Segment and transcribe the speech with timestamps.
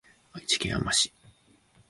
[0.33, 1.13] 愛知県あま市